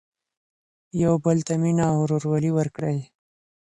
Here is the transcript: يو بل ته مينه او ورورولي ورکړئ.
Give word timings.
يو 1.01 1.13
بل 1.25 1.37
ته 1.47 1.53
مينه 1.63 1.83
او 1.91 1.95
ورورولي 2.03 2.51
ورکړئ. 2.53 2.99